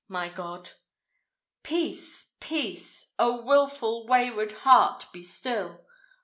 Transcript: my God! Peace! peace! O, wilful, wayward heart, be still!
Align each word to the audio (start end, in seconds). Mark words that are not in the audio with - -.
my 0.07 0.29
God! 0.29 0.71
Peace! 1.61 2.35
peace! 2.39 3.13
O, 3.19 3.39
wilful, 3.39 4.07
wayward 4.07 4.51
heart, 4.51 5.05
be 5.13 5.21
still! 5.21 5.85